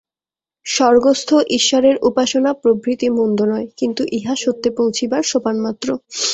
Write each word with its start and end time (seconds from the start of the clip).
স্বর্গস্থ 0.65 1.29
ঈশ্বরের 1.57 1.95
উপাসনা 2.01 2.51
প্রভৃতি 2.63 3.07
মন্দ 3.17 3.39
নয়, 3.43 3.67
কিন্তু 3.79 4.01
ইহা 4.17 4.35
সত্যে 4.43 4.69
পৌঁছিবার 4.77 5.23
সোপানমাত্র। 5.23 5.87